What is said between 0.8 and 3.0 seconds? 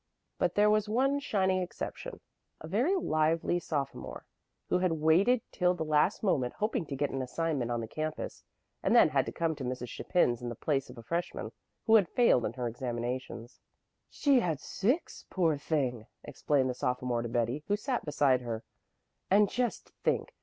one shining exception, a very